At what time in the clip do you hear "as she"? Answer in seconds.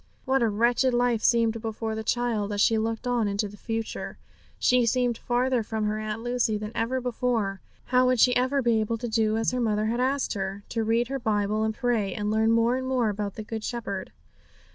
2.51-2.79